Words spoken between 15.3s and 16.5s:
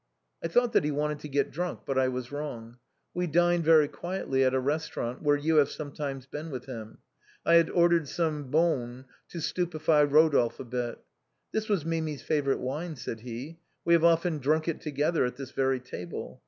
this very table.